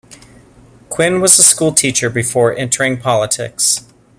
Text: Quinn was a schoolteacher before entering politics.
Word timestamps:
Quinn 0.89 1.21
was 1.21 1.37
a 1.37 1.43
schoolteacher 1.43 2.09
before 2.09 2.57
entering 2.57 2.99
politics. 2.99 3.81